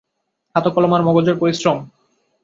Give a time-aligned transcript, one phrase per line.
[0.55, 1.77] খাতা-কলম আর মগজের পরিশ্রম।